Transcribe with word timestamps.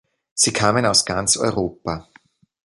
Sie 0.33 0.51
kamen 0.51 0.87
aus 0.87 1.05
ganz 1.05 1.37
Europa. 1.37 2.09